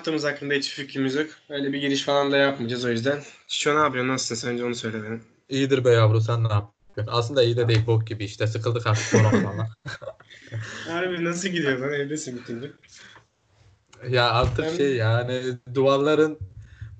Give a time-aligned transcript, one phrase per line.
[0.00, 1.26] yaptığımız hakkında hiç fikrimiz yok.
[1.48, 3.22] Öyle bir giriş falan da yapmayacağız o yüzden.
[3.48, 4.12] Şu ne yapıyorsun?
[4.12, 5.18] Nasılsın sence onu söyle bana.
[5.48, 7.06] İyidir be yavru sen ne yapıyorsun?
[7.08, 9.68] Aslında iyi de değil bok gibi işte sıkıldık artık koronadan.
[10.88, 11.92] Harbi nasıl gidiyor lan?
[11.92, 12.72] Evdesin bütün gün.
[14.10, 15.42] ya artık Ben- şey yani
[15.74, 16.38] duvarların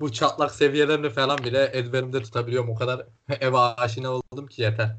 [0.00, 2.70] bu çatlak seviyelerini falan bile ezberimde tutabiliyorum.
[2.70, 3.06] O kadar
[3.40, 4.96] eve aşina oldum ki yeter.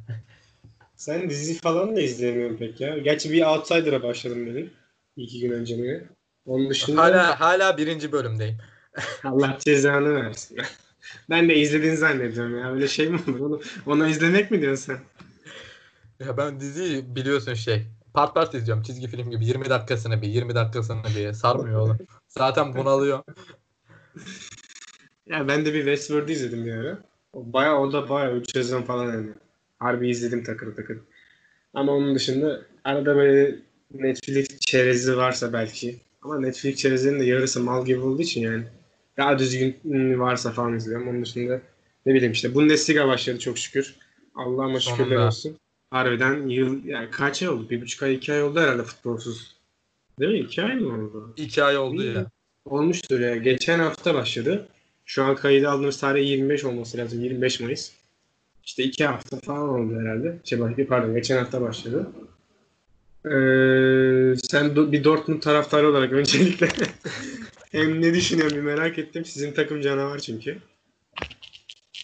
[0.96, 2.98] Sen dizi falan da izleyemiyorum pek ya.
[2.98, 4.70] Gerçi bir Outsider'a başladım benim.
[5.18, 6.10] iki gün önce mi?
[6.46, 8.58] Onun dışında Hala hala birinci bölümdeyim.
[9.24, 10.58] Allah cezanı versin.
[11.30, 12.72] ben de izlediğini zannediyorum ya.
[12.72, 13.40] Öyle şey mi olur?
[13.40, 15.00] Onu, onu izlemek mi diyorsun sen?
[16.28, 20.56] Ya ben diziyi biliyorsun şey part part izliyorum çizgi film gibi 20 dakikasını bir 20
[20.56, 21.98] dakikasını bir sarmıyor oğlum.
[22.28, 23.24] Zaten bunalıyor.
[25.26, 27.00] Ya ben de bir Westworld'u izledim bir ara.
[27.34, 29.30] O Bayağı o da bayağı 3 sezon falan yani.
[29.80, 30.98] Harbi izledim takır takır.
[31.74, 33.56] Ama onun dışında arada böyle
[33.94, 36.02] Netflix çerezi varsa belki.
[36.22, 38.64] Ama Netflix çerezinin de yarısı mal gibi olduğu için yani.
[39.18, 39.80] Daha düzgün
[40.20, 41.08] varsa falan izliyorum.
[41.08, 41.62] Onun dışında
[42.06, 43.96] ne bileyim işte Bundesliga başladı çok şükür.
[44.36, 45.28] Allah'ıma şükürler Sonunda.
[45.28, 45.58] olsun.
[45.92, 47.70] Harbiden yıl yani kaç ay oldu?
[47.70, 49.56] Bir buçuk ay iki ay oldu herhalde futbolsuz.
[50.20, 50.40] Değil mi?
[50.40, 51.34] İki ay mı oldu?
[51.38, 52.26] 2 ay oldu ya.
[52.66, 53.36] Olmuştur ya.
[53.36, 54.68] Geçen hafta başladı.
[55.06, 57.22] Şu an kaydı aldığımız tarih 25 olması lazım.
[57.24, 57.92] 25 Mayıs.
[58.64, 60.40] İşte iki hafta falan oldu herhalde.
[60.44, 62.10] Şey, pardon geçen hafta başladı.
[63.26, 66.70] Ee, sen do- bir Dortmund taraftarı olarak öncelikle
[67.72, 69.26] hem ne düşünüyorsun bir merak ettim.
[69.26, 70.58] Sizin takım canavar çünkü.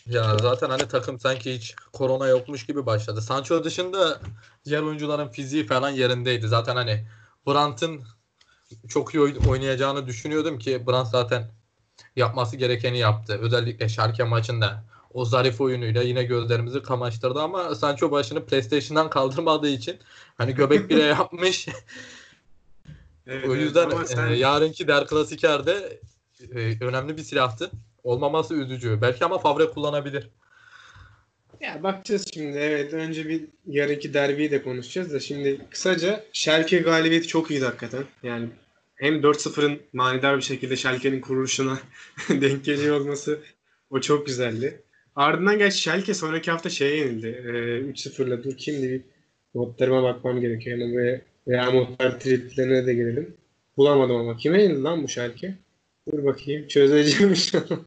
[0.08, 3.22] Ya zaten hani takım sanki hiç korona yokmuş gibi başladı.
[3.22, 4.22] Sancho dışında
[4.66, 6.48] diğer oyuncuların fiziği falan yerindeydi.
[6.48, 7.06] Zaten hani
[7.48, 8.02] Brandt'ın
[8.88, 11.52] çok iyi oy- oynayacağını düşünüyordum ki Brandt zaten
[12.16, 13.40] yapması gerekeni yaptı.
[13.42, 19.98] Özellikle Schalke maçında o zarif oyunuyla yine gözlerimizi kamaştırdı ama Sancho başını PlayStation'dan kaldırmadığı için
[20.38, 21.68] hani göbek bile yapmış.
[23.28, 26.00] Evet, o yüzden Ama sen- e, yarınki Der Klasikerde
[26.56, 27.72] e, önemli bir silahtı.
[28.04, 28.98] Olmaması üzücü.
[29.02, 30.30] Belki ama Favre kullanabilir.
[31.62, 32.58] Ya bakacağız şimdi.
[32.58, 38.04] Evet önce bir yarınki derbiyi de konuşacağız da şimdi kısaca Schalke galibiyeti çok iyiydi hakikaten.
[38.24, 38.50] Yani
[38.96, 41.80] hem 4-0'ın manidar bir şekilde Schalke'nin kuruluşuna
[42.30, 43.40] denk geliyor olması
[43.90, 44.82] o çok güzeldi.
[45.18, 47.28] Ardından gerçi Schalke sonraki hafta şeye yenildi.
[47.28, 47.50] Ee,
[47.92, 49.04] 3-0'la dur kimdi
[49.56, 50.78] notlarıma bakmam gerekiyor.
[50.78, 53.34] Hemen böyle Real Notlar tweetlerine de gelelim.
[53.78, 54.38] Bulamadım ama.
[54.38, 55.56] Kime yenildi lan bu Schalke?
[56.12, 56.68] Dur bakayım.
[56.68, 57.80] Çözeceğim şu an.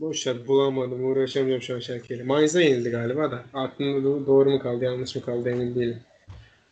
[0.00, 2.22] Boş ver bulamadım uğraşamıyorum şu an Schalke'yle.
[2.22, 3.44] Mainz'a yenildi galiba da.
[3.54, 5.98] Aklımda do- doğru mu kaldı yanlış mı kaldı emin değilim.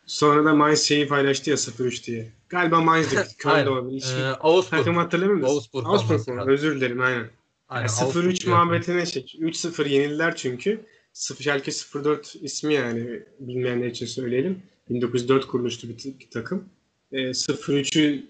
[0.05, 2.27] Sonra da Mainz şeyi paylaştı ya 0-3 diye.
[2.49, 3.27] Galiba Mainz'dı.
[3.37, 4.05] Köln de olabilir.
[4.19, 4.79] Ee, Augsburg.
[4.79, 5.55] takım hatırlamıyor musun?
[5.55, 6.47] Augsburg Augsburg.
[6.47, 7.25] Özür dilerim aynen.
[7.71, 8.57] Yani Augsburg 0-3 diyor.
[8.57, 9.23] muhabbetine şey.
[9.23, 10.85] 3-0 yenildiler çünkü.
[11.13, 14.61] 0 Schalke 04 ismi yani bilmeyenler için söyleyelim.
[14.89, 16.69] 1904 kuruluştu bir, takım.
[17.11, 18.23] E, 0-3'ü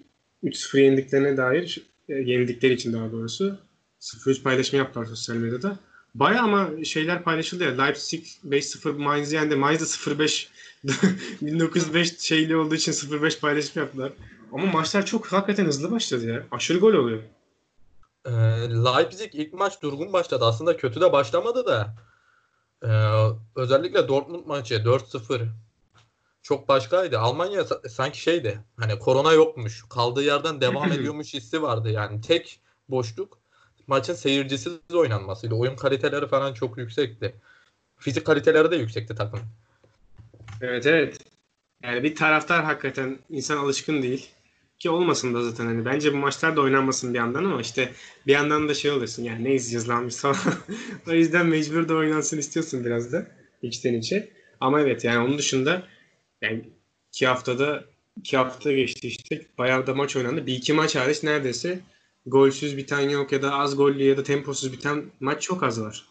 [0.43, 3.57] 3-0 yendiklerine dair e, yenildikleri için daha doğrusu
[4.01, 5.79] 0-3 paylaşımı yaptılar sosyal medyada.
[6.15, 7.83] Baya ama şeyler paylaşıldı ya.
[7.83, 9.55] Leipzig 5-0 Mainz'i yendi.
[9.55, 10.47] Mainz de 0-5
[11.41, 14.11] 1905 şeyli olduğu için 0-5 paylaşım yaptılar.
[14.51, 16.43] Ama maçlar çok hakikaten hızlı başladı ya.
[16.51, 17.19] Aşırı gol oluyor.
[18.25, 18.31] Ee,
[18.85, 20.45] Leipzig ilk maç durgun başladı.
[20.45, 21.95] Aslında kötü de başlamadı da.
[22.83, 22.87] Ee,
[23.55, 25.47] özellikle Dortmund maçı 4-0
[26.41, 27.19] çok başkaydı.
[27.19, 28.59] Almanya sa- sanki şeydi.
[28.77, 29.85] Hani korona yokmuş.
[29.89, 31.89] Kaldığı yerden devam ediyormuş hissi vardı.
[31.89, 32.59] Yani tek
[32.89, 33.37] boşluk
[33.87, 35.55] maçın seyircisiz oynanmasıydı.
[35.55, 37.35] Oyun kaliteleri falan çok yüksekti.
[37.97, 39.39] Fizik kaliteleri de yüksekti takım.
[40.61, 41.17] Evet evet.
[41.83, 44.29] Yani bir taraftar hakikaten insan alışkın değil.
[44.79, 47.91] Ki olmasın da zaten hani bence bu maçlar da oynanmasın bir yandan ama işte
[48.27, 50.37] bir yandan da şey olursun yani ne izleyeceğiz lan biz falan.
[51.07, 53.27] o yüzden mecbur da oynansın istiyorsun biraz da
[53.61, 54.29] içten içe.
[54.59, 55.83] Ama evet yani onun dışında
[56.41, 56.69] yani
[57.13, 57.85] iki haftada
[58.17, 60.45] iki hafta geçti işte bayağı da maç oynandı.
[60.45, 61.79] Bir iki maç hariç neredeyse
[62.25, 66.05] golsüz biten yok ya da az gollü ya da temposuz biten maç çok az var.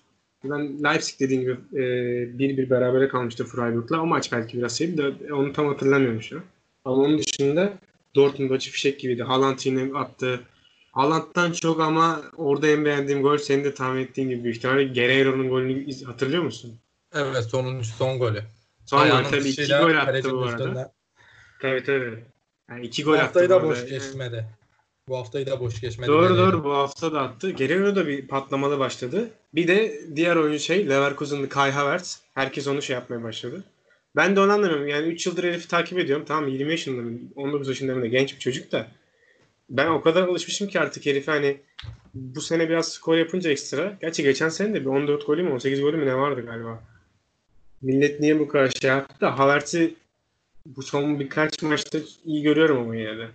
[0.44, 1.82] Ben Leipzig dediğim gibi e,
[2.38, 4.02] bir bir berabere kalmıştı Freiburg'la.
[4.02, 6.42] O maç belki biraz şeydi de onu tam hatırlamıyorum şu an.
[6.84, 7.78] Ama onun dışında
[8.18, 9.22] Dortmund maçı fişek gibiydi.
[9.22, 10.40] Haaland yine attı.
[10.92, 15.48] Haaland'dan çok ama orada en beğendiğim gol senin de tahmin ettiğin gibi büyük ihtimalle Guerreiro'nun
[15.48, 16.78] golünü hatırlıyor musun?
[17.14, 18.42] Evet sonuncu son golü.
[18.86, 20.92] Son gol Ayağının tabii iki gol attı bu arada.
[21.62, 22.24] Tabii tabii.
[22.70, 24.44] Yani iki Bu gol attı haftayı bu da boş geçmedi.
[25.08, 26.08] Bu haftayı da boş geçmedi.
[26.08, 26.52] Doğru deneyelim.
[26.52, 27.52] doğru bu hafta da attı.
[27.52, 29.30] Guerreiro da bir patlamalı başladı.
[29.54, 32.20] Bir de diğer oyuncu şey Leverkusen'lı Kai Havertz.
[32.34, 33.64] Herkes onu şey yapmaya başladı.
[34.16, 34.88] Ben de onu anlamıyorum.
[34.88, 36.24] Yani 3 yıldır herif'i takip ediyorum.
[36.28, 37.18] Tamam 20 yaşında mı?
[37.36, 38.06] 19 yaşında mı?
[38.06, 38.88] Genç bir çocuk da.
[39.70, 41.60] Ben o kadar alışmışım ki artık herife hani
[42.14, 43.98] bu sene biraz skor yapınca ekstra.
[44.00, 46.82] Gerçi geçen sene de bir 14 golü mü 18 golü mü ne vardı galiba.
[47.82, 49.94] Millet niye bu kadar şey yaptı da Havertz'i
[50.66, 53.28] bu son birkaç maçta iyi görüyorum ama yine de.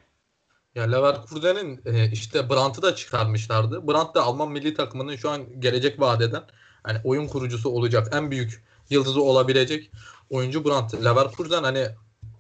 [0.76, 3.88] Ya Leverkusen'in e, işte Brandt'ı da çıkarmışlardı.
[3.88, 6.44] Brandt da Alman milli takımının şu an gelecek vadeden
[6.84, 9.92] hani oyun kurucusu olacak en büyük yıldızı olabilecek
[10.30, 11.06] oyuncu Brandt.
[11.06, 11.88] Leverkusen hani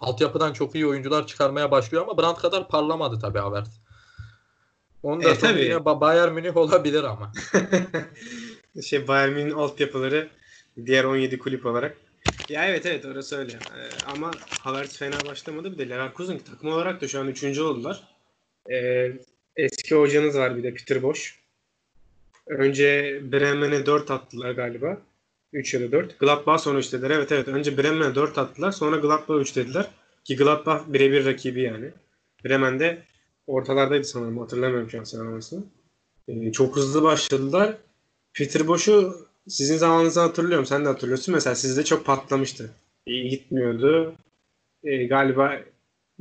[0.02, 3.80] altyapıdan çok iyi oyuncular çıkarmaya başlıyor ama Brandt kadar parlamadı tabii Havertz.
[5.04, 5.62] Onu da E, tabii.
[5.62, 7.32] yine Ba- Bayern Münih olabilir ama.
[8.84, 10.30] şey Bayern Münih'in altyapıları
[10.86, 11.98] diğer 17 kulüp olarak.
[12.50, 13.52] Ya evet evet orası öyle.
[13.54, 15.72] Ee, ama Havertz fena başlamadı.
[15.72, 17.60] Bir de Leverkusen takım olarak da şu an 3.
[17.60, 18.04] oldular.
[18.72, 19.12] Ee,
[19.56, 21.32] eski hocanız var bir de Peter Bosch.
[22.48, 24.98] Önce Bremen'e 4 attılar galiba.
[25.54, 26.20] 3 ya da 4.
[26.20, 27.10] Gladbach sonra 3 dediler.
[27.10, 27.48] Evet evet.
[27.48, 28.72] Önce Bremen'e 4 attılar.
[28.72, 29.88] Sonra Gladbach 3 dediler.
[30.24, 31.92] Ki Gladbach birebir rakibi yani.
[32.46, 33.04] Bremen'de
[33.48, 34.38] ortalardaydı sanırım.
[34.38, 35.64] Hatırlamıyorum şu an sıralamasını.
[36.28, 37.78] Ee, çok hızlı başladılar.
[38.34, 40.66] Peter Boş'u sizin zamanınızda hatırlıyorum.
[40.66, 41.34] Sen de hatırlıyorsun.
[41.34, 42.70] Mesela sizde çok patlamıştı.
[43.06, 44.16] İyi gitmiyordu.
[44.84, 45.60] Ee, galiba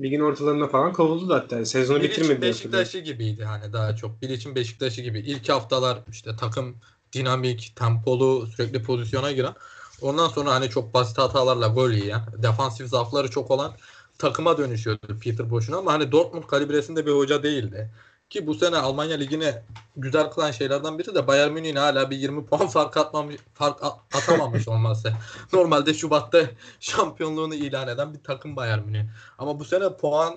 [0.00, 1.64] ligin ortalarında falan kovuldu da hatta.
[1.64, 2.42] Sezonu bitirmedi.
[2.42, 4.22] Beşiktaş'ı gibiydi hani daha çok.
[4.22, 5.18] Bilic'in Beşiktaş'ı gibi.
[5.18, 6.76] İlk haftalar işte takım
[7.12, 9.54] dinamik, tempolu, sürekli pozisyona giren.
[10.00, 13.72] Ondan sonra hani çok basit hatalarla gol yiyen, defansif zaafları çok olan
[14.18, 17.90] takıma dönüşüyordu Peter Boş'un ama hani Dortmund kalibresinde bir hoca değildi.
[18.30, 19.62] Ki bu sene Almanya Ligi'ne
[19.96, 23.82] güzel kılan şeylerden biri de Bayern Münih'in hala bir 20 puan fark atmamış, fark
[24.14, 25.12] atamamış olması.
[25.52, 26.50] Normalde Şubat'ta
[26.80, 29.04] şampiyonluğunu ilan eden bir takım Bayern Münih.
[29.38, 30.36] Ama bu sene puan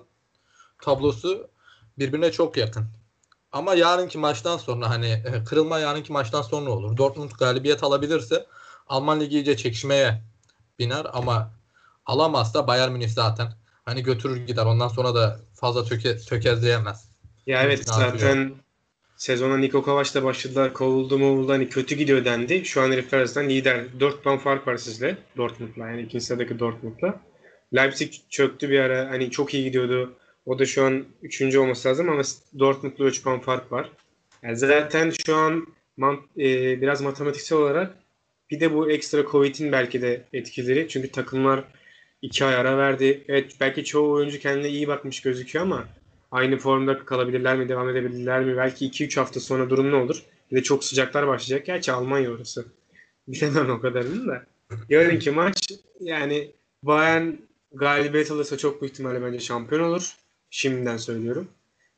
[0.81, 1.49] tablosu
[1.99, 2.85] birbirine çok yakın.
[3.55, 6.97] Ama yarınki maçtan sonra hani e, kırılma yarınki maçtan sonra olur.
[6.97, 8.45] Dortmund galibiyet alabilirse
[8.87, 10.21] Alman Ligi iyice çekişmeye
[10.79, 11.51] biner ama
[12.05, 13.47] alamazsa Bayern Münih zaten
[13.85, 14.65] hani götürür gider.
[14.65, 17.09] Ondan sonra da fazla töke, tökezleyemez.
[17.47, 18.53] Ya evet zaten
[19.17, 20.73] sezona Niko Kovac'la başladılar.
[20.73, 22.65] Kovuldu mu hani kötü gidiyor dendi.
[22.65, 23.99] Şu an arasında lider.
[23.99, 25.17] 4 puan fark var sizle.
[25.37, 27.19] Dortmund'la yani ikinci sıradaki Dortmund'la.
[27.75, 29.09] Leipzig çöktü bir ara.
[29.09, 30.13] Hani çok iyi gidiyordu.
[30.45, 32.21] O da şu an üçüncü olması lazım ama
[32.59, 33.91] Dortmund'la 3 puan fark var.
[34.43, 37.93] Yani zaten şu an man- e, biraz matematiksel olarak
[38.51, 40.87] bir de bu ekstra Covid'in belki de etkileri.
[40.89, 41.63] Çünkü takımlar
[42.21, 43.23] iki ay ara verdi.
[43.27, 45.87] Evet belki çoğu oyuncu kendine iyi bakmış gözüküyor ama
[46.31, 48.57] aynı formda kalabilirler mi, devam edebilirler mi?
[48.57, 50.23] Belki 2-3 hafta sonra durum ne olur?
[50.51, 51.65] Bir de çok sıcaklar başlayacak.
[51.65, 52.65] Gerçi Almanya orası.
[53.27, 54.45] Bilemem o kadarını da.
[54.89, 55.67] Yarınki maç
[55.99, 56.51] yani
[56.83, 57.31] Bayern
[57.73, 60.15] galibiyet alırsa çok büyük ihtimalle bence şampiyon olur.
[60.55, 61.47] Şimdiden söylüyorum.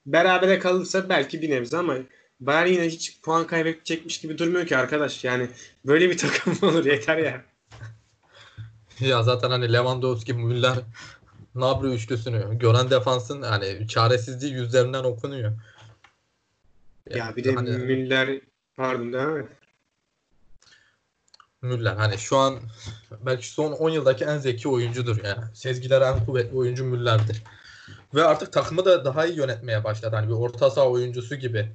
[0.06, 1.98] Berabere kalırsa belki bir nebze ama
[2.40, 5.24] Bayern yine hiç puan kaybedecekmiş gibi durmuyor ki arkadaş.
[5.24, 5.50] Yani
[5.86, 7.42] böyle bir takım olur yeter ya.
[9.00, 10.78] Ya zaten hani Lewandowski, Müller,
[11.56, 15.52] Gnabry üçlüsünü gören defansın hani çaresizliği yüzlerinden okunuyor.
[17.10, 18.42] Ya bir de hani Müller
[18.76, 19.48] pardon devam et.
[21.62, 22.60] Müller hani şu an
[23.26, 25.44] belki son 10 yıldaki en zeki oyuncudur yani.
[25.54, 27.44] Sezgileri en kuvvetli oyuncu Müller'dir.
[28.16, 30.16] Ve artık takımı da daha iyi yönetmeye başladı.
[30.16, 31.68] Hani bir orta saha oyuncusu gibi.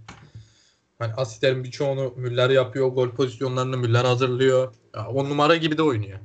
[0.98, 2.88] Hani asistlerin birçoğunu Müller yapıyor.
[2.88, 4.74] Gol pozisyonlarını Müller hazırlıyor.
[4.96, 6.18] Ya, on numara gibi de oynuyor.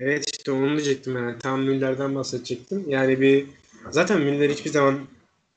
[0.00, 1.38] Evet işte onu diyecektim yani.
[1.38, 2.84] Tam Müller'den bahsedecektim.
[2.88, 3.46] Yani bir
[3.90, 4.98] zaten Müller hiçbir zaman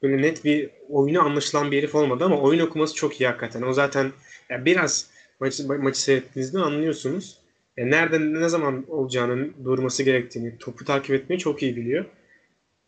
[0.03, 3.61] böyle net bir oyunu anlaşılan bir herif olmadı ama oyun okuması çok iyi hakikaten.
[3.61, 4.11] O zaten
[4.49, 7.37] ya biraz maçı, maçı seyrettiğinizde anlıyorsunuz.
[7.77, 12.05] Ya nerede ne zaman olacağını durması gerektiğini, topu takip etmeyi çok iyi biliyor.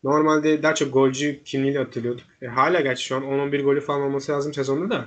[0.04, 2.24] Normalde daha çok golcü kimliğiyle hatırlıyorduk.
[2.42, 5.06] E, hala gerçi şu an 10-11 golü falan olması lazım sezonda da.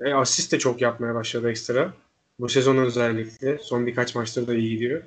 [0.00, 1.92] E, asist de çok yapmaya başladı ekstra.
[2.38, 3.58] Bu sezon özellikle.
[3.58, 5.02] Son birkaç maçtır da iyi gidiyor.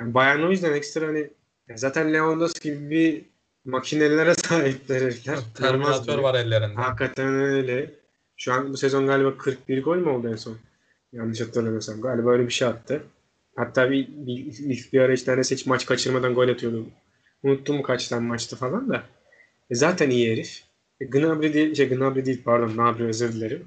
[0.00, 1.30] Yani Bayern o yüzden ekstra hani
[1.76, 3.24] zaten Lewandowski gibi bir
[3.70, 5.38] makinelere sahipler herifler.
[6.18, 6.74] Bir- var ellerinde.
[6.74, 7.90] Hakikaten öyle.
[8.36, 10.56] Şu an bu sezon galiba 41 gol mü oldu en son?
[11.12, 12.00] Yanlış hatırlamıyorsam.
[12.00, 13.02] Galiba öyle bir şey attı.
[13.56, 16.86] Hatta bir, bir, ilk bir ara hiç neredeyse hiç maç kaçırmadan gol atıyordu.
[17.42, 19.02] Unuttum kaç tane maçtı falan da.
[19.70, 20.62] E zaten iyi herif.
[21.00, 23.66] E Gnabry değil, şey Gnabry değil pardon Gnabry özür dilerim.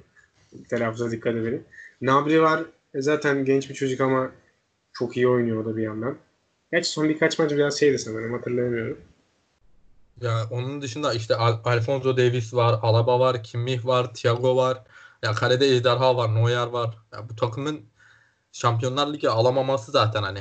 [0.70, 1.64] Telaffuza dikkat edelim.
[2.02, 2.66] Gnabry var.
[2.94, 4.32] E zaten genç bir çocuk ama
[4.94, 6.18] çok iyi oynuyor da bir yandan.
[6.72, 8.98] Gerçi son birkaç maç biraz şeydi sanırım hatırlayamıyorum.
[10.22, 14.84] Ya onun dışında işte Al- Alfonso Davies var, Alaba var, Kimmich var, Thiago var.
[15.24, 16.98] Ya kalede Ejderha var, Neuer var.
[17.14, 17.82] Ya bu takımın
[18.52, 20.40] Şampiyonlar Ligi alamaması zaten hani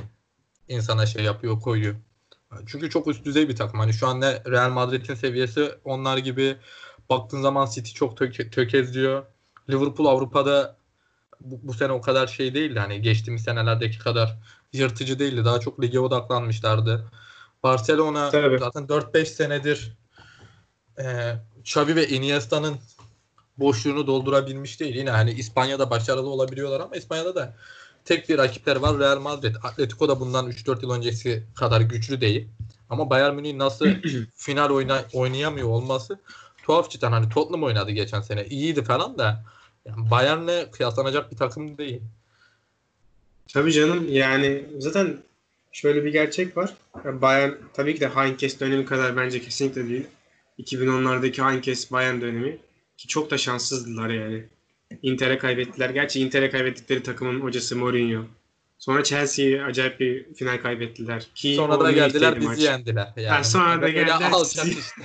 [0.68, 1.94] insana şey yapıyor, koyuyor.
[2.66, 3.80] Çünkü çok üst düzey bir takım.
[3.80, 6.56] Hani şu an ne Real Madrid'in seviyesi onlar gibi
[7.10, 9.24] baktığın zaman City çok töke, tökezliyor.
[9.70, 10.76] Liverpool Avrupa'da
[11.40, 12.78] bu, bu sene o kadar şey değildi.
[12.78, 14.38] Hani geçtiğimiz senelerdeki kadar
[14.72, 15.44] yırtıcı değildi.
[15.44, 17.10] Daha çok lige odaklanmışlardı.
[17.62, 18.58] Barcelona Tabii.
[18.58, 19.96] zaten 4-5 senedir
[20.98, 22.76] e, Xavi ve Iniesta'nın
[23.58, 24.96] boşluğunu doldurabilmiş değil.
[24.96, 27.56] Yine hani İspanya'da başarılı olabiliyorlar ama İspanya'da da
[28.10, 29.54] tek bir rakipler var Real Madrid.
[29.62, 32.48] Atletico da bundan 3-4 yıl öncesi kadar güçlü değil.
[32.88, 33.86] Ama Bayern Münih nasıl
[34.36, 36.18] final oyna, oynayamıyor olması
[36.62, 38.46] tuhaf cidden hani Tottenham oynadı geçen sene.
[38.46, 39.44] İyiydi falan da
[39.84, 42.00] yani Bayern'le kıyaslanacak bir takım değil.
[43.52, 45.16] Tabii canım yani zaten
[45.72, 46.74] şöyle bir gerçek var.
[47.04, 50.06] Yani Bayern tabii ki de Heinkes dönemi kadar bence kesinlikle değil.
[50.58, 52.58] 2010'lardaki Heinkes Bayern dönemi
[52.96, 54.44] ki çok da şanssızdılar yani.
[55.02, 55.90] Inter'e kaybettiler.
[55.90, 58.24] Gerçi Inter'e kaybettikleri takımın hocası Mourinho.
[58.78, 61.26] Sonra Chelsea'ye acayip bir final kaybettiler.
[61.34, 62.58] Ki Sonra da geldiler bizi maç.
[62.58, 63.12] yendiler.
[63.16, 63.28] Yani.
[63.28, 64.30] Ha, sonra da geldiler
[64.66, 65.02] işte.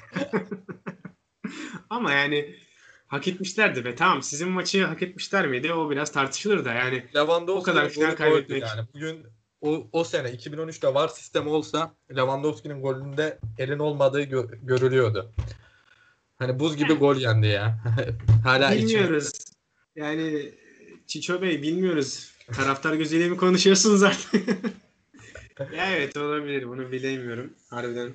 [1.89, 2.55] Ama yani
[3.07, 5.73] hak etmişlerdi ve tamam sizin maçı hak etmişler miydi?
[5.73, 7.03] O biraz tartışılır da yani.
[7.15, 8.61] Lewandowski'nin O kadar final kaybetmek.
[8.63, 9.23] Yani bugün
[9.61, 15.31] o, o sene 2013'te var sistemi olsa Lewandowski'nin golünde elin olmadığı gö- görülüyordu.
[16.35, 17.79] Hani buz gibi gol yendi ya.
[18.43, 19.31] Hala içim- Bilmiyoruz.
[19.95, 20.51] Yani
[21.07, 22.31] Çiço Bey bilmiyoruz.
[22.55, 24.33] Taraftar gözüyle mi konuşuyorsunuz artık?
[25.59, 26.67] ya evet olabilir.
[26.67, 27.53] Bunu bilemiyorum.
[27.69, 28.11] Harbiden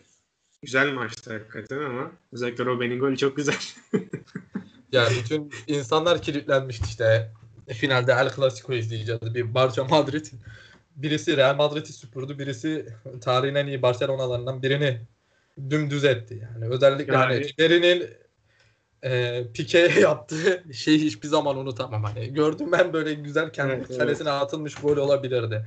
[0.62, 3.58] güzel maçtı hakikaten ama özellikle Robben'in golü çok güzel.
[4.92, 7.32] Ya bütün insanlar kilitlenmişti işte.
[7.68, 9.34] Finalde El Clasico izleyeceğiz.
[9.34, 10.26] Bir Barça Madrid.
[10.96, 12.38] Birisi Real Madrid'i süpürdü.
[12.38, 12.86] Birisi
[13.20, 15.00] tarihin en iyi Barcelona'larından birini
[15.70, 16.48] dümdüz etti.
[16.54, 18.10] Yani özellikle Yani- hani Ribery'nin
[19.04, 22.04] e, Pique'ye yaptığı şeyi hiçbir zaman unutamam.
[22.04, 23.98] Hani gördüm ben böyle güzel kendi Evet, evet.
[23.98, 25.66] kalesine atılmış gol olabilirdi.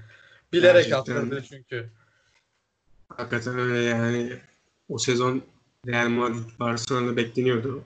[0.53, 1.15] Bilerek Gerçekten.
[1.15, 1.89] attırdı çünkü.
[3.09, 4.33] Hakikaten öyle yani.
[4.89, 5.41] O sezon
[5.87, 7.83] Real Madrid Barcelona'da bekleniyordu.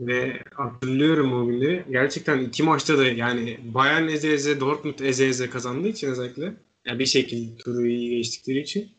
[0.00, 1.84] Ve hatırlıyorum o günleri.
[1.90, 6.54] Gerçekten iki maçta da yani Bayern eze eze Dortmund eze eze kazandığı için özellikle.
[6.84, 8.92] Yani bir şekilde turu iyi geçtikleri için.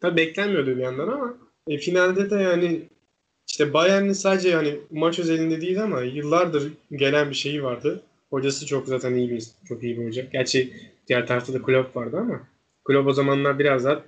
[0.00, 1.34] Tabii beklenmiyordu bir yandan ama
[1.68, 2.88] e, finalde de yani
[3.50, 8.02] işte Bayern'in sadece yani maç özelinde değil ama yıllardır gelen bir şeyi vardı.
[8.30, 10.22] Hocası çok zaten iyi bir çok iyi bir hoca.
[10.32, 10.72] Gerçi
[11.08, 12.40] diğer tarafta da Klopp vardı ama
[12.84, 14.02] Klopp o zamanlar biraz daha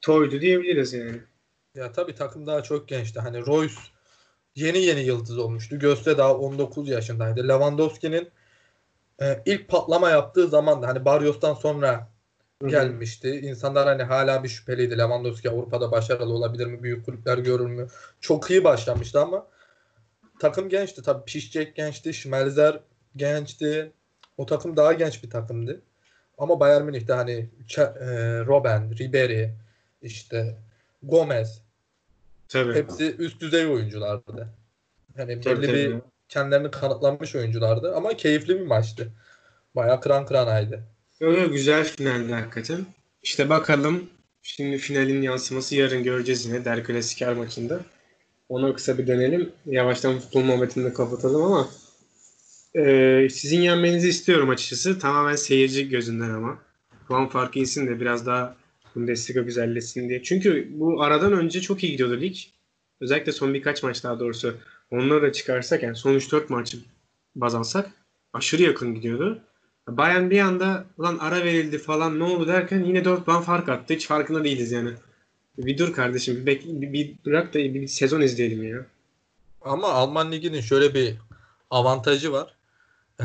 [0.00, 1.20] toydu diyebiliriz yani.
[1.74, 3.20] Ya tabii takım daha çok gençti.
[3.20, 3.74] Hani Royce
[4.54, 5.78] yeni yeni yıldız olmuştu.
[5.78, 7.48] Göste daha 19 yaşındaydı.
[7.48, 8.28] Lewandowski'nin
[9.22, 12.08] e, ilk patlama yaptığı zaman da hani Barrios'tan sonra
[12.68, 13.40] gelmişti.
[13.40, 14.98] İnsanlar hani hala bir şüpheliydi.
[14.98, 16.82] Lewandowski Avrupa'da başarılı olabilir mi?
[16.82, 17.86] Büyük kulüpler görür mü?
[18.20, 19.46] Çok iyi başlamıştı ama
[20.38, 21.02] takım gençti.
[21.02, 22.14] Tabii Piszczek gençti.
[22.14, 22.80] Schmelzer
[23.16, 23.92] gençti.
[24.36, 25.82] O takım daha genç bir takımdı.
[26.38, 27.32] Ama Bayern Münih'te hani
[27.78, 27.86] e,
[28.46, 29.48] Robben, Ribery,
[30.02, 30.56] işte
[31.02, 31.62] Gomez
[32.48, 32.74] Tabii.
[32.74, 34.48] hepsi üst düzey oyunculardı.
[35.16, 36.00] Hani Tabii, belli bir tabii.
[36.28, 39.12] kendilerini kanıtlanmış oyunculardı ama keyifli bir maçtı.
[39.76, 40.82] Bayağı kıran kıranaydı.
[41.20, 42.86] Öyle güzel finaldi hakikaten.
[43.22, 44.10] İşte bakalım
[44.42, 47.80] şimdi finalin yansıması yarın göreceğiz yine Der Klassiker maçında.
[48.48, 49.52] Ona kısa bir dönelim.
[49.66, 51.68] Yavaştan futbol muhabbetini de kapatalım ama
[52.74, 54.98] e, sizin yenmenizi istiyorum açıkçası.
[54.98, 56.58] Tamamen seyirci gözünden ama.
[57.08, 58.56] Puan farkı insin de biraz daha
[58.94, 60.22] Bundesliga güzelleşsin diye.
[60.22, 62.36] Çünkü bu aradan önce çok iyi gidiyordu lig.
[63.00, 64.56] Özellikle son birkaç maç daha doğrusu.
[64.90, 66.78] Onları da çıkarsak yani son 3-4 maçı
[67.34, 67.90] baz alsak
[68.32, 69.42] aşırı yakın gidiyordu.
[69.96, 73.94] Bayern bir anda ulan ara verildi falan ne oldu derken yine 4 puan fark attı.
[73.94, 74.90] Hiç farkında değiliz yani.
[75.58, 78.86] Bir dur kardeşim bir, bek- bir, bir bırak da bir, sezon izleyelim ya.
[79.62, 81.16] Ama Alman Ligi'nin şöyle bir
[81.70, 82.54] avantajı var.
[83.20, 83.24] Ee,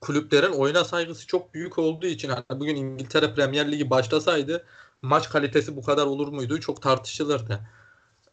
[0.00, 4.64] kulüplerin oyuna saygısı çok büyük olduğu için hani bugün İngiltere Premier Ligi başlasaydı
[5.02, 7.60] maç kalitesi bu kadar olur muydu çok tartışılırdı.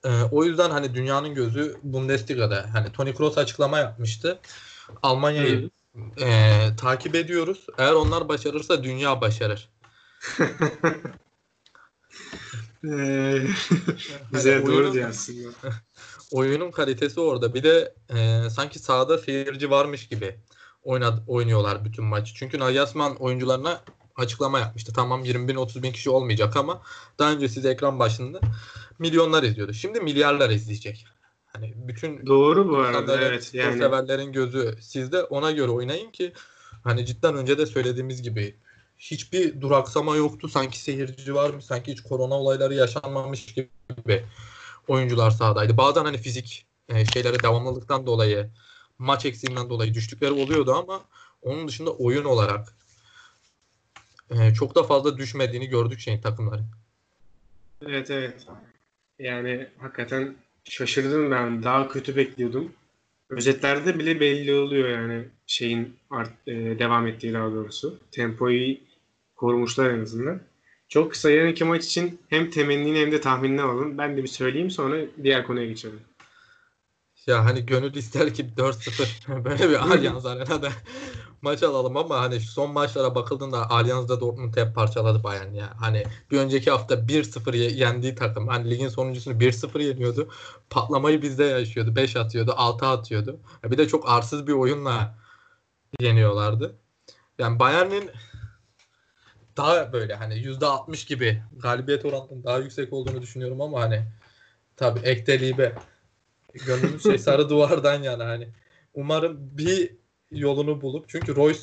[0.04, 2.66] Ee, o yüzden hani dünyanın gözü Bundesliga'da.
[2.74, 4.40] Hani Toni Kroos açıklama yapmıştı.
[5.04, 5.70] Almanya'yı
[6.22, 7.66] e, takip ediyoruz.
[7.78, 9.70] Eğer onlar başarırsa dünya başarır.
[12.84, 12.88] Ee,
[14.34, 15.50] Bize Hani doğru oyunun- diyor aslında.
[16.32, 17.54] oyunun kalitesi orada.
[17.54, 20.40] Bir de e, sanki sahada seyirci varmış gibi
[20.84, 22.34] oynad, oynuyorlar bütün maçı.
[22.36, 23.82] Çünkü Nagelsmann oyuncularına
[24.16, 24.94] açıklama yapmıştı.
[24.94, 26.82] Tamam 20 bin 30 bin kişi olmayacak ama
[27.20, 28.40] daha önce siz ekran başında
[29.00, 29.74] milyonlar izliyordu.
[29.74, 31.06] Şimdi milyarlar izleyecek.
[31.54, 33.78] Hani bütün Doğru bu arada evet yani.
[33.78, 36.34] severlerin gözü sizde ona göre oynayın ki
[36.84, 38.56] hani cidden önce de söylediğimiz gibi
[38.98, 40.48] hiçbir duraksama yoktu.
[40.48, 41.62] Sanki seyirci var mı?
[41.62, 44.26] Sanki hiç korona olayları yaşanmamış gibi
[44.88, 45.78] oyuncular sahadaydı.
[45.78, 48.50] Bazen hani fizik e, şeylere devamlılıktan dolayı
[48.98, 51.02] maç eksiğinden dolayı düştükleri oluyordu ama
[51.42, 52.74] onun dışında oyun olarak
[54.30, 56.66] e, çok da fazla düşmediğini gördük şeyin takımların.
[57.82, 58.48] Evet evet.
[59.20, 61.64] Yani hakikaten şaşırdım ben.
[61.64, 62.72] Daha kötü bekliyordum.
[63.30, 68.00] Özetlerde bile belli oluyor yani şeyin art, e, devam ettiği daha doğrusu.
[68.12, 68.78] Tempoyu
[69.36, 70.42] korumuşlar en azından.
[70.90, 73.98] Çok kısa yarınki maç için hem temennini hem de tahminini alalım.
[73.98, 76.00] Ben de bir söyleyeyim sonra diğer konuya geçelim.
[77.28, 80.72] Ya hani gönül ister ki 4-0 böyle bir Allianz Arena'da
[81.42, 85.74] maç alalım ama hani şu son maçlara bakıldığında Allianz'da Dortmund hep parçaladı Bayern ya.
[85.80, 88.48] Hani bir önceki hafta 1-0 ye- yendiği takım.
[88.48, 90.30] Hani ligin sonuncusunu 1-0 yeniyordu.
[90.70, 91.96] Patlamayı bizde yaşıyordu.
[91.96, 93.40] 5 atıyordu, 6 atıyordu.
[93.64, 95.16] Bir de çok arsız bir oyunla
[96.00, 96.76] yeniyorlardı.
[97.40, 98.12] Yani Bayern'in
[99.58, 104.04] daha böyle hani %60 gibi galibiyet oranının daha yüksek olduğunu düşünüyorum ama hani
[104.78, 105.76] tabii ekteliği be.
[106.66, 108.50] Gönlümüz şey sarı duvardan yana hani.
[108.94, 109.96] Umarım bir
[110.32, 111.60] yolunu bulup çünkü Royce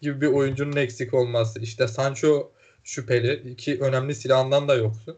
[0.00, 2.52] gibi bir oyuncunun eksik olması işte Sancho
[2.84, 5.16] şüpheli iki önemli silahından da yoksun.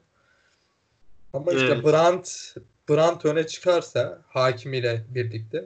[1.33, 1.85] Ama işte Evet.
[1.85, 2.55] Brandt
[2.89, 5.65] Brandt öne çıkarsa Hakimi ile birlikte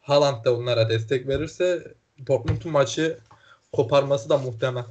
[0.00, 1.94] Haaland da onlara destek verirse
[2.26, 3.18] Dortmund'un maçı
[3.72, 4.84] koparması da muhtemel.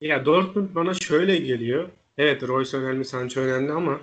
[0.00, 1.88] Ya Dortmund bana şöyle geliyor.
[2.18, 4.00] Evet Royce önemli, Sancho önemli ama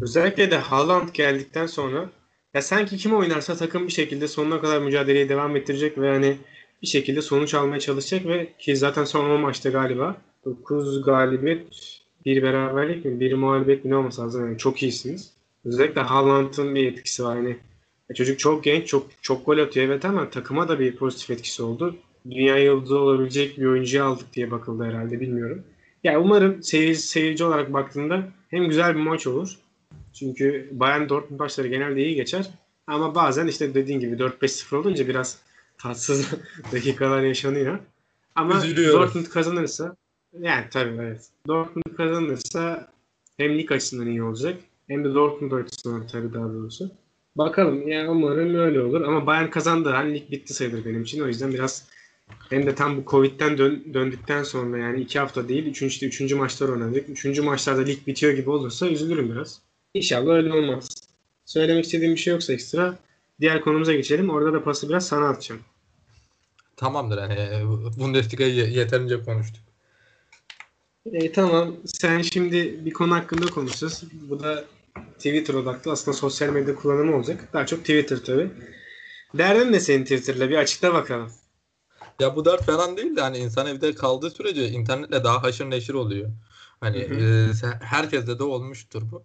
[0.00, 2.10] özellikle de Haaland geldikten sonra
[2.54, 6.36] ya sanki kim oynarsa takım bir şekilde sonuna kadar mücadeleyi devam ettirecek ve hani
[6.82, 11.66] bir şekilde sonuç almaya çalışacak ve ki zaten son 10 maçta galiba 9 galibiyet,
[12.24, 14.46] bir beraberlik mi, bir mağlubiyet mi ne olması lazım.
[14.46, 15.32] Yani çok iyisiniz.
[15.64, 17.36] Özellikle Haaland'ın bir etkisi var.
[17.36, 17.56] Hani
[18.10, 21.62] ya çocuk çok genç, çok çok gol atıyor evet ama takıma da bir pozitif etkisi
[21.62, 21.96] oldu.
[22.30, 25.62] Dünya yıldızı olabilecek bir oyuncuyu aldık diye bakıldı herhalde bilmiyorum.
[26.04, 29.58] Ya umarım seyirci, seyirci olarak baktığında hem güzel bir maç olur.
[30.12, 32.50] Çünkü Bayern Dortmund maçları genelde iyi geçer.
[32.86, 35.38] Ama bazen işte dediğin gibi 4-5-0 olunca biraz
[35.78, 36.30] tatsız
[36.72, 37.78] dakikalar yaşanıyor.
[38.34, 38.54] Ama.
[38.92, 39.96] Dortmund kazanırsa
[40.40, 41.20] yani tabii evet.
[41.46, 42.88] Dortmund kazanırsa
[43.36, 44.56] hem lig açısından iyi olacak
[44.88, 46.90] hem de Dortmund açısından tabii daha doğrusu.
[47.36, 49.00] Bakalım yani umarım öyle olur.
[49.00, 49.88] Ama Bayern kazandı.
[49.88, 51.20] Hani lig bitti sayılır benim için.
[51.22, 51.88] O yüzden biraz
[52.50, 55.66] hem de tam bu Covid'den dön- döndükten sonra yani iki hafta değil.
[55.66, 57.08] Üçüncü, üçüncü maçlar oynadık.
[57.08, 59.60] Üçüncü maçlarda lig bitiyor gibi olursa üzülürüm biraz.
[59.94, 60.88] İnşallah öyle olmaz.
[61.44, 62.98] Söylemek istediğim bir şey yoksa ekstra
[63.40, 64.30] diğer konumuza geçelim.
[64.30, 65.60] Orada da pası biraz sana atacağım.
[66.76, 67.64] Tamamdır hani
[67.98, 69.62] Bundesliga'yı ye- yeterince konuştuk.
[71.06, 71.76] E, tamam.
[71.86, 74.02] Sen şimdi bir konu hakkında konuşacağız.
[74.12, 74.64] Bu da
[75.16, 75.92] Twitter odaklı.
[75.92, 77.48] Aslında sosyal medya kullanımı olacak.
[77.52, 78.50] Daha çok Twitter tabii.
[79.34, 80.50] Derdin ne senin Twitter'la?
[80.50, 81.32] Bir açıkla bakalım.
[82.20, 85.94] Ya bu dert falan değil de hani insan evde kaldığı sürece internetle daha haşır neşir
[85.94, 86.30] oluyor.
[86.80, 89.22] Hani Hı e, herkeste de olmuştur bu.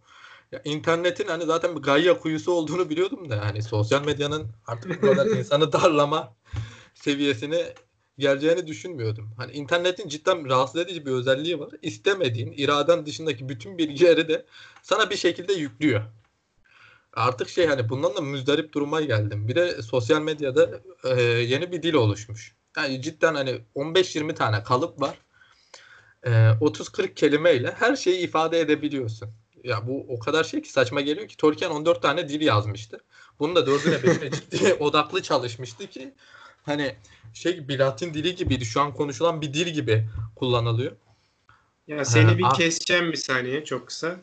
[0.52, 5.08] Ya internetin hani zaten bir gayya kuyusu olduğunu biliyordum da hani sosyal medyanın artık bu
[5.08, 6.36] kadar insanı darlama
[6.94, 7.74] seviyesine
[8.18, 9.32] geleceğini düşünmüyordum.
[9.38, 11.70] Hani internetin cidden rahatsız edici bir özelliği var.
[11.82, 14.46] İstemediğin, iraden dışındaki bütün bilgileri de
[14.82, 16.02] sana bir şekilde yüklüyor.
[17.14, 19.48] Artık şey hani bundan da müzdarip duruma geldim.
[19.48, 20.70] Bir de sosyal medyada
[21.04, 22.56] e, yeni bir dil oluşmuş.
[22.78, 25.18] Yani cidden hani 15-20 tane kalıp var.
[26.24, 29.30] E, 30-40 kelimeyle her şeyi ifade edebiliyorsun.
[29.66, 33.04] Ya bu o kadar şey ki saçma geliyor ki Tolkien 14 tane dil yazmıştı.
[33.40, 36.14] Bunun da dördüne beşine ciddi odaklı çalışmıştı ki
[36.66, 36.96] hani
[37.34, 38.66] şey bir Latin dili gibiydi.
[38.66, 40.92] Şu an konuşulan bir dil gibi kullanılıyor.
[41.88, 44.16] Ya seni Ha, bir a- keseceğim bir saniye çok kısa.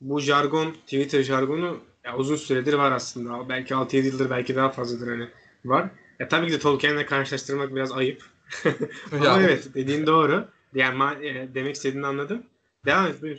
[0.00, 3.48] Bu jargon, Twitter jargonu ya uzun süredir var aslında.
[3.48, 5.28] Belki 6-7 yıldır belki daha fazladır hani
[5.64, 5.90] var.
[6.18, 8.22] Ya tabii ki de Tolkien'le karşılaştırmak biraz ayıp.
[9.12, 10.48] Ama Ya, evet dediğin doğru.
[10.74, 12.42] Yani e, demek istediğini anladım.
[12.86, 13.38] Devam et buyur.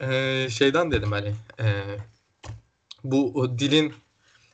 [0.00, 1.66] Ee, şeyden dedim hani e,
[3.04, 3.94] bu dilin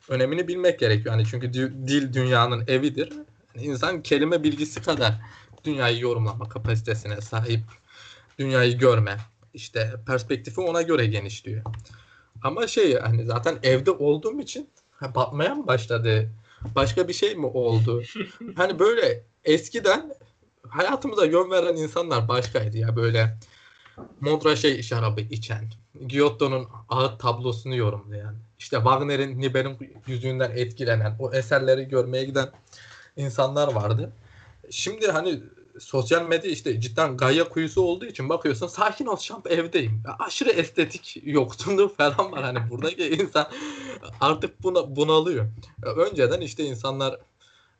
[0.09, 1.15] önemini bilmek gerekiyor.
[1.15, 3.13] Hani çünkü dil dünyanın evidir.
[3.55, 5.13] Yani insan kelime bilgisi kadar
[5.63, 7.61] dünyayı yorumlama kapasitesine sahip.
[8.39, 9.17] Dünyayı görme,
[9.53, 11.63] işte perspektifi ona göre genişliyor.
[12.43, 16.29] Ama şey hani zaten evde olduğum için ha, batmaya mı başladı?
[16.75, 18.03] Başka bir şey mi oldu?
[18.55, 20.13] Hani böyle eskiden
[20.69, 23.37] hayatımıza yön veren insanlar başkaydı ya böyle
[24.21, 25.69] Montrachet şarabı içen,
[26.07, 29.77] Giotto'nun ağıt tablosunu yorumlayan, işte Wagner'in Nibel'in
[30.07, 32.49] yüzüğünden etkilenen, o eserleri görmeye giden
[33.15, 34.13] insanlar vardı.
[34.69, 35.39] Şimdi hani
[35.79, 40.03] sosyal medya işte cidden gaya kuyusu olduğu için bakıyorsun sakin ol şamp evdeyim.
[40.07, 43.47] Ya aşırı estetik yoksunluğu falan var hani buradaki insan
[44.21, 45.45] artık buna bunalıyor.
[45.85, 47.19] Ya önceden işte insanlar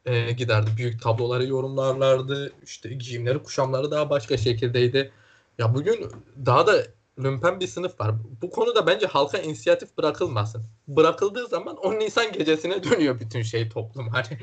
[0.05, 2.53] e, giderdi büyük tabloları yorumlarlardı.
[2.63, 5.11] İşte giyimleri, kuşamları daha başka şekildeydi.
[5.57, 6.11] Ya bugün
[6.45, 6.87] daha da
[7.19, 8.11] lümpen bir sınıf var.
[8.41, 10.63] Bu konuda bence halka inisiyatif bırakılmasın.
[10.87, 14.07] Bırakıldığı zaman 10 Nisan gecesine dönüyor bütün şey toplum.
[14.09, 14.25] Hani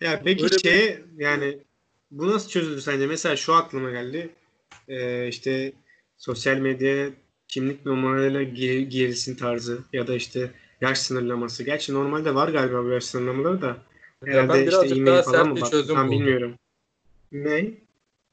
[0.00, 1.58] Ya peki Öyle bir- şey yani
[2.10, 3.06] bu nasıl çözülür sence?
[3.06, 4.30] Mesela şu aklıma geldi.
[4.88, 5.72] Ee, işte
[6.16, 7.10] sosyal medya
[7.48, 10.50] kimlik numaralarıyla gir, girilsin tarzı ya da işte
[10.80, 11.62] yaş sınırlaması.
[11.64, 13.66] Gerçi normalde var galiba bu yaş sınırlamaları da.
[13.66, 13.76] Ya
[14.26, 16.18] Herhalde ben işte birazcık e-mail daha sert bir çözüm Tam buldum.
[16.20, 16.54] bilmiyorum.
[17.32, 17.70] Ne?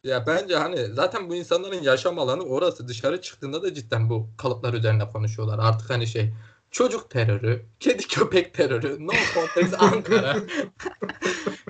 [0.04, 2.88] Ya bence hani zaten bu insanların yaşam alanı orası.
[2.88, 5.60] Dışarı çıktığında da cidden bu kalıplar üzerine konuşuyorlar.
[5.60, 6.34] Artık hani şey
[6.72, 10.38] çocuk terörü, kedi köpek terörü, no context Ankara.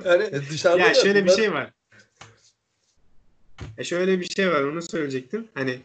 [0.06, 1.72] yani dışarıda Ya şöyle bir şey var.
[3.78, 5.48] Ya şöyle bir şey var onu söyleyecektim.
[5.54, 5.80] Hani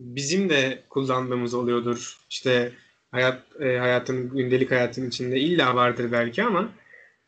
[0.00, 2.18] bizim de kullandığımız oluyordur.
[2.30, 2.72] İşte
[3.10, 6.68] hayat e, hayatın gündelik hayatın içinde illa vardır belki ama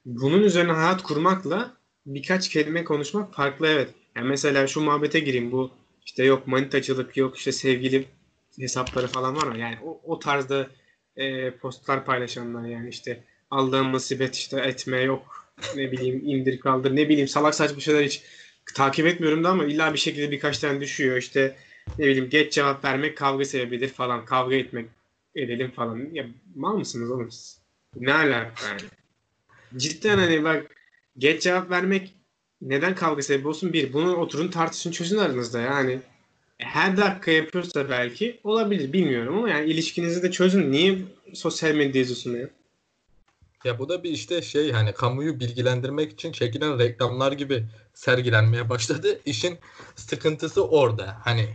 [0.04, 3.90] bunun üzerine hayat kurmakla birkaç kelime konuşmak farklı evet.
[4.20, 5.70] Yani mesela şu muhabbete gireyim bu
[6.06, 8.04] işte yok manitacılık yok işte sevgili
[8.59, 9.59] hesapları falan var mı?
[9.59, 10.70] Yani o, o tarzda
[11.16, 17.09] e, postlar paylaşanlar yani işte aldığım musibet işte etme yok ne bileyim indir kaldır ne
[17.09, 18.22] bileyim salak saçma şeyler hiç
[18.74, 21.56] takip etmiyorum da ama illa bir şekilde birkaç tane düşüyor işte
[21.98, 24.87] ne bileyim geç cevap vermek kavga sebebidir falan kavga etmek
[25.35, 27.59] edelim falan ya mal mısınız oğlum siz?
[27.96, 28.80] Ne alaka yani?
[29.76, 30.76] Cidden hani bak
[31.18, 32.19] geç cevap vermek
[32.62, 36.00] neden kavga sebebi olsun bir bunu oturun tartışın çözün aranızda yani
[36.58, 40.98] her dakika yapıyorsa belki olabilir bilmiyorum ama yani ilişkinizi de çözün niye
[41.34, 42.48] sosyal medya izliyorsun ya?
[43.64, 49.20] Ya bu da bir işte şey hani kamuyu bilgilendirmek için çekilen reklamlar gibi sergilenmeye başladı.
[49.26, 49.58] İşin
[49.96, 51.16] sıkıntısı orada.
[51.24, 51.48] Hani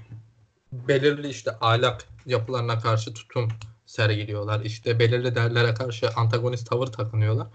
[0.72, 3.50] belirli işte ahlak yapılarına karşı tutum
[3.86, 4.66] sergiliyorlar.
[4.66, 7.48] İşte belirli değerlere karşı antagonist tavır takınıyorlar.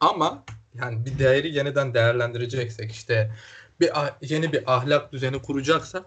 [0.00, 3.32] Ama yani bir değeri yeniden değerlendireceksek işte
[3.80, 6.04] bir ah- yeni bir ahlak düzeni kuracaksa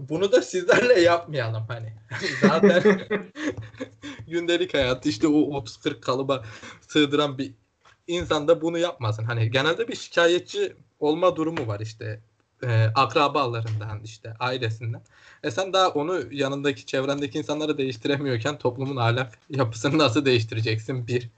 [0.00, 1.92] bunu da sizlerle yapmayalım hani.
[2.40, 2.82] Zaten
[4.28, 6.44] gündelik hayat işte o 30-40 kalıba
[6.88, 7.52] sığdıran bir
[8.06, 9.24] insan da bunu yapmasın.
[9.24, 12.20] Hani genelde bir şikayetçi olma durumu var işte
[12.62, 15.02] e, akrabalarından işte ailesinden.
[15.42, 21.30] E sen daha onu yanındaki çevrendeki insanları değiştiremiyorken toplumun ahlak yapısını nasıl değiştireceksin bir.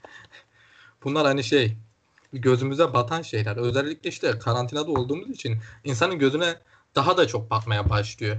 [1.03, 1.77] Bunlar hani şey
[2.33, 3.57] gözümüze batan şeyler.
[3.57, 6.55] Özellikle işte karantinada olduğumuz için insanın gözüne
[6.95, 8.37] daha da çok batmaya başlıyor.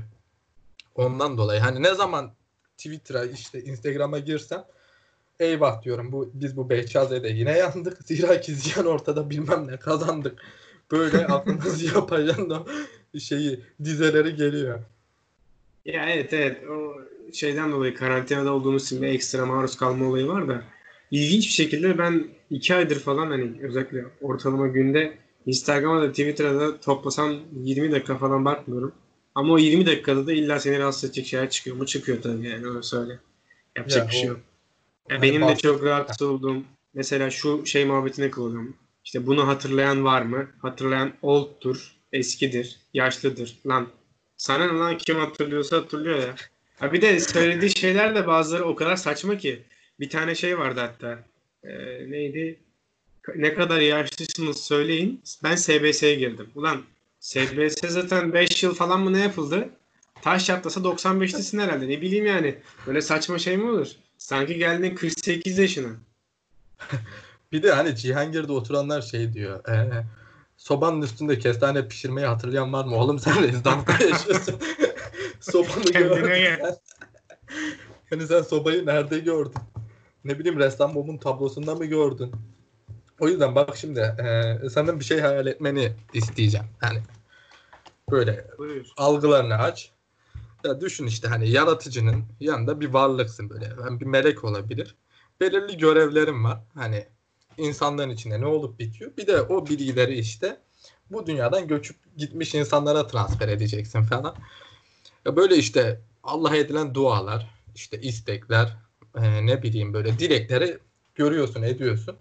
[0.94, 2.32] Ondan dolayı hani ne zaman
[2.76, 4.64] Twitter'a işte Instagram'a girsem
[5.40, 7.98] eyvah diyorum bu biz bu Behçaze'de yine yandık.
[8.04, 10.42] Zira ki ziyan ortada bilmem ne kazandık.
[10.90, 12.64] Böyle aklınızı yapacağın da
[13.18, 14.80] şeyi dizeleri geliyor.
[15.84, 16.94] Ya evet evet o
[17.32, 20.64] şeyden dolayı karantinada olduğumuz için bir ekstra maruz kalma olayı var da
[21.10, 26.80] ilginç bir şekilde ben iki aydır falan hani özellikle ortalama günde Instagram'a da Twitter'a da
[26.80, 28.92] toplasam 20 dakika falan bakmıyorum.
[29.34, 31.86] Ama o 20 dakikada da illa seni rahatsız edecek şeyler çıkıyor mu?
[31.86, 33.18] Çıkıyor tabii yani öyle söyle.
[33.76, 34.40] Yapacak Ya bir şey yok.
[35.10, 36.62] Ya Hani benim de bahset- çok rahatsız olduğum
[36.94, 38.76] mesela şu şey muhabbetine kalıyorum.
[39.04, 40.46] İşte bunu hatırlayan var mı?
[40.62, 43.58] Hatırlayan old'tur, eskidir, yaşlıdır.
[43.66, 43.88] Lan
[44.36, 46.34] sana ne lan kim hatırlıyorsa hatırlıyor ya.
[46.78, 49.62] Ha bir de söylediği şeyler de bazıları o kadar saçma ki.
[50.00, 51.18] Bir tane şey vardı hatta.
[51.64, 52.58] Ee, neydi?
[53.36, 55.22] Ne kadar yaşlısınız söyleyin.
[55.44, 56.50] Ben SBS'ye girdim.
[56.54, 56.82] Ulan
[57.20, 59.68] SBS zaten 5 yıl falan mı ne yapıldı?
[60.22, 61.88] Taş çatlasa 95'lisin herhalde.
[61.88, 62.58] Ne bileyim yani.
[62.86, 63.88] Böyle saçma şey mi olur?
[64.18, 65.88] Sanki geldin 48 yaşına.
[67.52, 69.68] Bir de hani Cihangir'de oturanlar şey diyor.
[69.68, 70.04] E,
[70.56, 72.96] sobanın üstünde kestane pişirmeyi hatırlayan var mı?
[72.96, 74.60] Oğlum sen rezidantta yaşıyorsun.
[75.40, 76.58] Sobanı gördün.
[78.10, 79.54] Hani sen sobayı nerede gördün?
[80.24, 82.32] Ne bileyim ressam Bob'un tablosunda mı gördün?
[83.20, 86.66] O yüzden bak şimdi e, senden bir şey hayal etmeni isteyeceğim.
[86.80, 87.02] Hani
[88.10, 88.86] böyle Buyur.
[88.96, 89.90] algılarını aç.
[90.64, 93.64] Ya düşün işte hani yaratıcının yanında bir varlıksın böyle.
[93.64, 94.96] Yani bir melek olabilir.
[95.40, 96.58] Belirli görevlerin var.
[96.74, 97.06] Hani
[97.58, 99.16] insanların içinde ne olup bitiyor.
[99.16, 100.60] Bir de o bilgileri işte
[101.10, 104.34] bu dünyadan göçüp gitmiş insanlara transfer edeceksin falan.
[105.24, 108.76] Ya böyle işte Allah'a edilen dualar, işte istekler,
[109.16, 110.78] e, ne bileyim böyle dilekleri
[111.14, 112.16] görüyorsun, ediyorsun.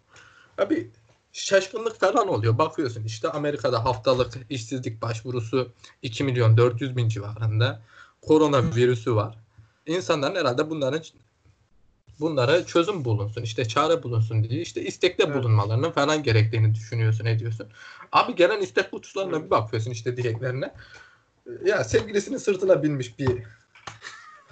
[0.57, 0.87] Ya bir
[1.33, 2.57] şaşkınlık falan oluyor.
[2.57, 7.81] Bakıyorsun işte Amerika'da haftalık işsizlik başvurusu 2 milyon 400 bin civarında.
[8.21, 9.37] Korona virüsü var.
[9.85, 11.03] İnsanların herhalde bunların
[12.19, 15.35] bunlara çözüm bulunsun, işte çare bulunsun diye işte istekte Evet.
[15.35, 17.67] bulunmalarının falan gerektiğini düşünüyorsun, ediyorsun.
[18.11, 20.73] Abi gelen istek kutularına bir bakıyorsun işte dileklerine.
[21.65, 23.43] Ya sevgilisinin sırtına binmiş bir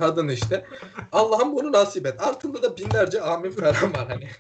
[0.01, 0.65] kadın işte.
[1.11, 2.21] Allah'ım bunu nasip et.
[2.21, 4.29] Altında da binlerce amin falan var hani.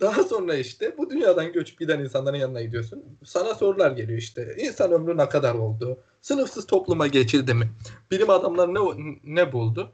[0.00, 3.04] Daha sonra işte bu dünyadan göçüp giden insanların yanına gidiyorsun.
[3.24, 4.56] Sana sorular geliyor işte.
[4.58, 5.98] İnsan ömrü ne kadar oldu?
[6.20, 7.72] Sınıfsız topluma geçildi mi?
[8.10, 8.80] Bilim adamları ne
[9.24, 9.92] ne buldu?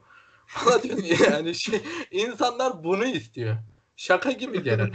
[0.65, 1.81] Bana diyorsun yani şey,
[2.11, 3.57] insanlar bunu istiyor.
[3.95, 4.93] Şaka gibi gelir.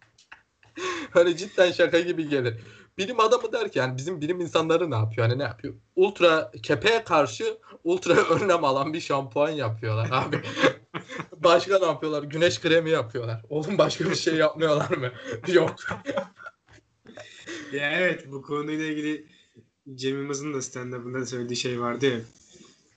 [1.10, 2.54] hani cidden şaka gibi gelir.
[2.98, 5.28] Bilim adamı der ki yani bizim bilim insanları ne yapıyor?
[5.28, 5.74] Hani ne yapıyor?
[5.96, 10.40] Ultra kepeğe karşı ultra önlem alan bir şampuan yapıyorlar abi.
[11.36, 12.22] Başka ne yapıyorlar?
[12.22, 13.42] Güneş kremi yapıyorlar.
[13.48, 15.12] Oğlum başka bir şey yapmıyorlar mı?
[15.52, 15.74] Yok.
[17.72, 19.26] Ya evet bu konuyla ilgili
[19.94, 22.20] Cem Yılmaz'ın da stand-up'ında söylediği şey vardı ya.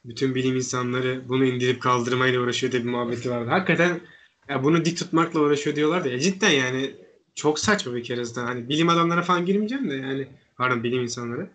[0.05, 3.49] bütün bilim insanları bunu indirip kaldırmayla uğraşıyor diye bir muhabbeti vardı.
[3.49, 4.01] Hakikaten
[4.49, 6.95] ya bunu dik tutmakla uğraşıyor diyorlar da ya cidden yani
[7.39, 8.45] çok saçma bir kere zaten.
[8.45, 11.49] Hani bilim adamlara falan girmeyeceğim de yani pardon bilim insanları.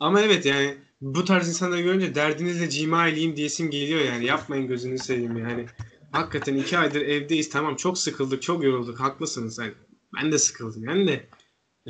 [0.00, 4.24] Ama evet yani bu tarz insanları görünce derdinizle cima edeyim diyesim geliyor yani.
[4.24, 5.66] Yapmayın gözünü seveyim yani.
[6.12, 9.58] Hakikaten iki aydır evdeyiz tamam çok sıkıldık çok yorulduk haklısınız.
[9.58, 9.72] Yani
[10.14, 11.26] ben de sıkıldım yani de.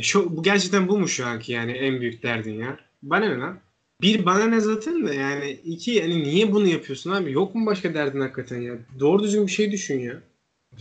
[0.00, 2.78] Şu, bu gerçekten bu mu şu anki yani en büyük derdin ya?
[3.02, 3.60] Bana ne lan?
[4.02, 7.32] Bir bana ne zaten de yani iki yani niye bunu yapıyorsun abi?
[7.32, 8.74] Yok mu başka derdin hakikaten ya?
[9.00, 10.22] Doğru düzgün bir şey düşün ya.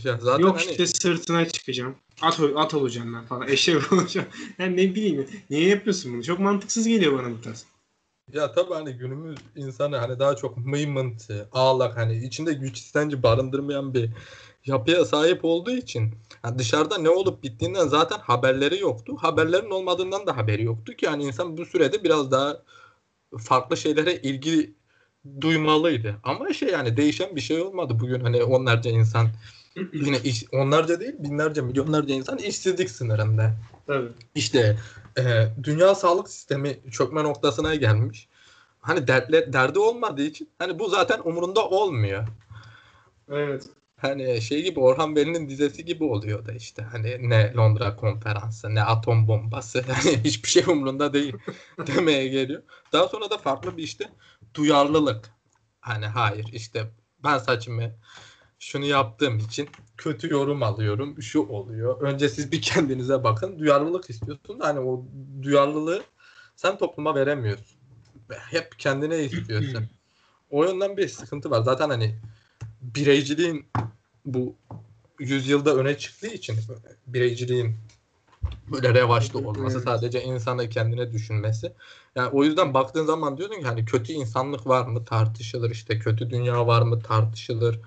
[0.04, 1.96] Ya zaten Yok hani işte sırtına çıkacağım.
[2.22, 3.48] At, at olacağım ben falan.
[3.48, 4.26] Eşek olacağım.
[4.58, 5.26] Yani ne bileyim.
[5.50, 6.22] Niye yapıyorsun bunu?
[6.22, 7.64] Çok mantıksız geliyor bana bu tarz.
[8.32, 13.94] Ya tabii hani günümüz insanı hani daha çok mıymıntı, ağlak hani içinde güç istenci barındırmayan
[13.94, 14.10] bir
[14.66, 19.16] yapıya sahip olduğu için yani dışarıda ne olup bittiğinden zaten haberleri yoktu.
[19.20, 22.62] Haberlerin olmadığından da haberi yoktu ki yani insan bu sürede biraz daha
[23.38, 24.74] farklı şeylere ilgi
[25.40, 26.16] duymalıydı.
[26.22, 28.00] Ama şey yani değişen bir şey olmadı.
[28.00, 29.28] Bugün hani onlarca insan
[29.92, 33.54] yine iş, onlarca değil binlerce milyonlarca insan işsizlik sınırında.
[33.86, 34.08] Tabii.
[34.34, 34.78] İşte
[35.18, 35.22] e,
[35.62, 38.28] dünya sağlık sistemi çökme noktasına gelmiş.
[38.80, 42.28] Hani dertle, derdi olmadığı için hani bu zaten umurunda olmuyor.
[43.30, 43.64] Evet.
[43.96, 48.82] Hani şey gibi Orhan Veli'nin dizesi gibi oluyor da işte hani ne Londra konferansı ne
[48.82, 51.34] atom bombası hani hiçbir şey umurunda değil
[51.86, 52.62] demeye geliyor.
[52.92, 54.08] Daha sonra da farklı bir işte
[54.54, 55.30] duyarlılık.
[55.80, 56.90] Hani hayır işte
[57.24, 57.92] ben saçımı
[58.58, 61.22] şunu yaptığım için kötü yorum alıyorum.
[61.22, 62.00] Şu oluyor.
[62.02, 63.58] Önce siz bir kendinize bakın.
[63.58, 65.04] Duyarlılık istiyorsun da hani o
[65.42, 66.02] duyarlılığı
[66.56, 67.78] sen topluma veremiyorsun.
[68.30, 69.86] Hep kendine istiyorsun.
[70.50, 71.62] O yönden bir sıkıntı var.
[71.62, 72.14] Zaten hani
[72.80, 73.66] bireyciliğin
[74.24, 74.54] bu
[75.18, 76.56] yüzyılda öne çıktığı için
[77.06, 77.76] bireyciliğin
[78.72, 81.72] böyle revaçta olması sadece insanı kendine düşünmesi.
[82.16, 86.30] Yani o yüzden baktığın zaman diyorsun ki hani kötü insanlık var mı tartışılır işte kötü
[86.30, 87.80] dünya var mı tartışılır.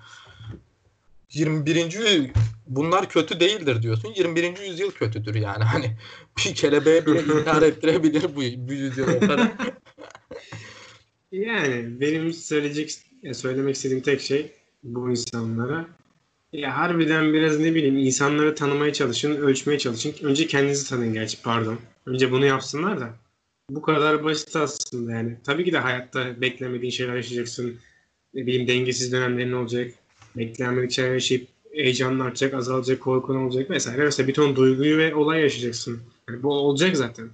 [1.32, 1.76] 21.
[1.76, 2.26] yüzyıl
[2.66, 4.12] bunlar kötü değildir diyorsun.
[4.16, 4.58] 21.
[4.68, 5.64] yüzyıl kötüdür yani.
[5.64, 5.96] Hani
[6.38, 9.52] bir kelebeğe bile intihar ettirebilir bu, bu yüzyıl o kadar.
[11.32, 12.98] Yani benim söyleyecek
[13.32, 15.86] söylemek istediğim tek şey bu insanlara
[16.52, 20.14] ya harbiden biraz ne bileyim insanları tanımaya çalışın, ölçmeye çalışın.
[20.22, 21.78] Önce kendinizi tanıyın gerçi pardon.
[22.06, 23.14] Önce bunu yapsınlar da.
[23.70, 25.38] Bu kadar basit aslında yani.
[25.44, 27.76] Tabii ki de hayatta beklemediğin şeyler yaşayacaksın.
[28.34, 29.94] Ne bileyim dengesiz dönemlerin olacak.
[30.36, 34.04] Beklenmedik şeyler yaşayıp heyecanın artacak, azalacak, korkun olacak vesaire.
[34.04, 36.00] Mesela bir ton duyguyu ve olay yaşayacaksın.
[36.28, 37.28] Yani bu olacak zaten.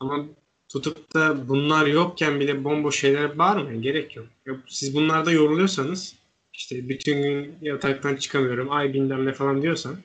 [0.00, 0.26] Ama
[0.68, 4.26] tutup da bunlar yokken bile bomboş şeylere bağırmaya gerek yok.
[4.68, 6.14] Siz bunlarda yoruluyorsanız
[6.52, 9.96] işte bütün gün yataktan çıkamıyorum ay bilmem ne falan diyorsan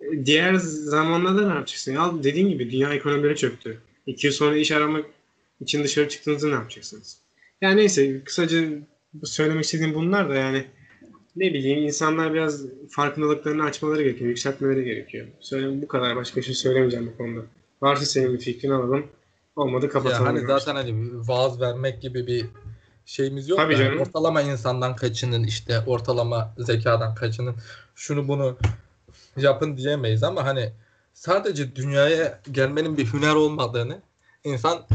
[0.00, 1.92] e, diğer zamanlarda ne yapacaksın?
[1.92, 3.78] Ya dediğin gibi dünya ekonomileri çöktü.
[4.06, 5.04] İki yıl sonra iş aramak
[5.60, 7.18] için dışarı çıktığınızda ne yapacaksınız?
[7.60, 8.68] Yani neyse kısaca
[9.24, 10.64] söylemek istediğim bunlar da yani
[11.36, 15.26] ne bileyim insanlar biraz farkındalıklarını açmaları gerekiyor, yükseltmeleri gerekiyor.
[15.40, 17.40] Söyle bu kadar başka bir şey söylemeyeceğim bu konuda.
[17.82, 19.06] Varsa senin bir fikrin alalım.
[19.56, 20.26] Olmadı Ya kapatalım.
[20.26, 20.62] hani yavaş.
[20.62, 22.46] zaten hani bir vaaz vermek gibi bir
[23.06, 23.58] şeyimiz yok.
[23.58, 23.98] Tabii da canım.
[24.00, 27.54] Ortalama insandan kaçının işte ortalama zekadan kaçının
[27.94, 28.56] şunu bunu
[29.36, 30.72] yapın diyemeyiz ama hani
[31.12, 34.00] sadece dünyaya gelmenin bir hüner olmadığını
[34.44, 34.86] insan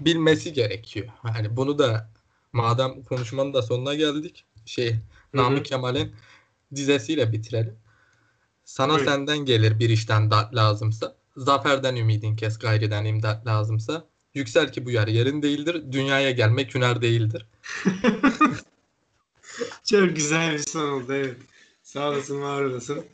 [0.00, 1.06] bilmesi gerekiyor.
[1.22, 2.08] Hani bunu da
[2.52, 4.44] madem konuşmanın da sonuna geldik.
[4.66, 4.94] Şey.
[5.34, 6.12] Namık Kemal'in
[6.74, 7.76] dizesiyle bitirelim.
[8.64, 9.04] Sana Buyurun.
[9.04, 14.90] senden gelir bir işten da lazımsa, zaferden ümidin kes gayriden imdat lazımsa, yüksel ki bu
[14.90, 17.46] yer yerin değildir, dünyaya gelmek hüner değildir.
[19.84, 21.36] Çok güzel bir son oldu evet.
[21.82, 23.04] Sağ olasın, var olasın.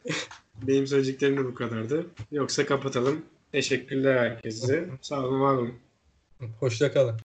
[0.62, 2.06] Benim söyleyeceklerim de bu kadardı.
[2.32, 3.22] Yoksa kapatalım.
[3.52, 4.88] Teşekkürler herkese.
[5.02, 5.74] Sağ olun, var olun.
[6.60, 7.20] Hoşça kalın.